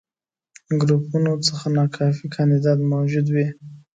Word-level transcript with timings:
ګروپونو 0.81 1.31
څخه 1.47 1.65
ناکافي 1.77 2.25
کانديدان 2.35 2.79
موجود 2.93 3.27
وي. 3.35 3.47